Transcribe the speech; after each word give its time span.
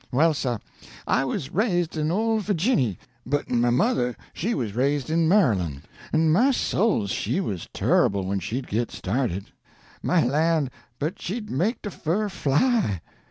"Well, 0.11 0.33
sah, 0.33 0.57
I 1.05 1.25
was 1.25 1.51
raised 1.51 1.95
in 1.95 2.09
ole 2.09 2.41
Fo'ginny, 2.41 2.97
but 3.23 3.51
my 3.51 3.69
mother 3.69 4.17
she 4.33 4.55
was 4.55 4.73
raised 4.73 5.11
in 5.11 5.27
Maryland; 5.29 5.83
an' 6.11 6.31
my 6.31 6.49
SOULS! 6.49 7.11
she 7.11 7.39
was 7.39 7.69
turrible 7.71 8.25
when 8.25 8.39
she'd 8.39 8.67
git 8.67 8.89
started! 8.89 9.51
My 10.01 10.23
LAN! 10.25 10.71
but 10.97 11.21
she'd 11.21 11.51
make 11.51 11.83
de 11.83 11.91
fur 11.91 12.29
fly! 12.29 13.01